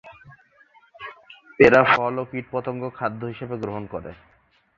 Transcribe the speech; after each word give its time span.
এরা 1.59 1.81
ফল 1.91 2.13
ও 2.19 2.23
কীট-পতঙ্গ 2.31 2.83
খাদ্য 2.97 3.21
হিসাবে 3.25 3.55
গ্রহণ 3.63 3.83
করে। 3.93 4.11